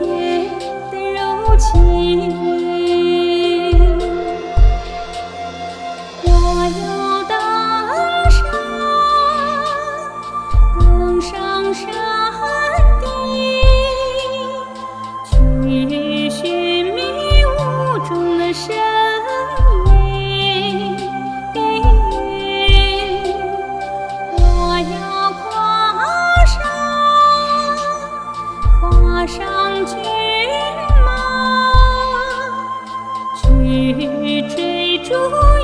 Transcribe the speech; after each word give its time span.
yeah. 0.00 0.35
祝。 35.08 35.55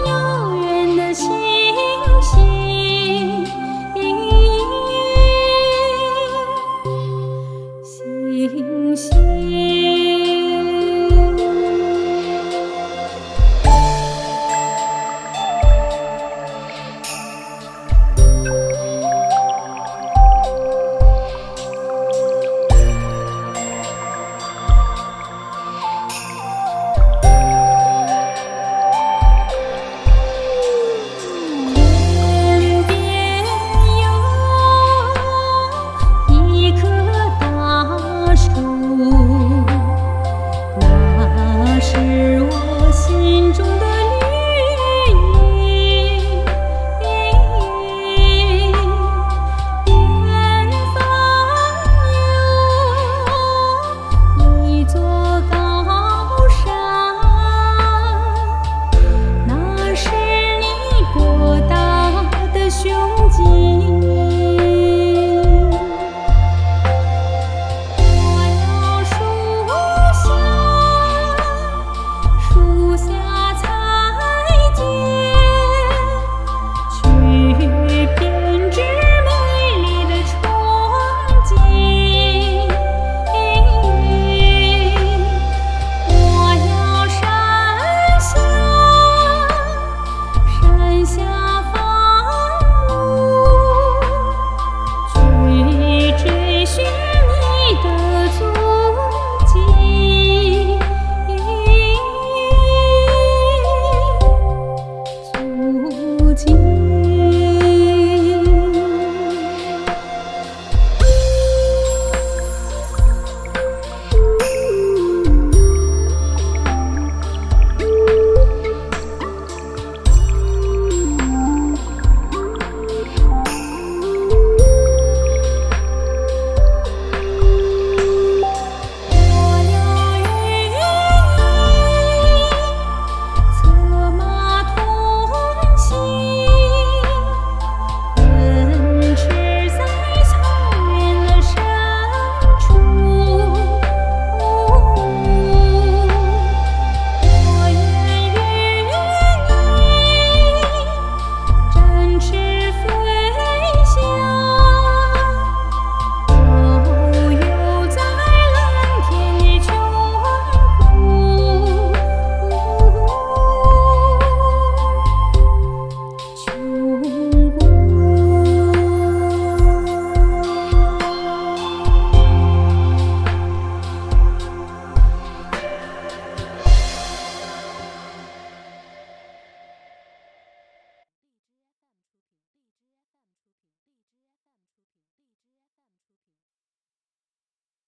you 106.52 106.91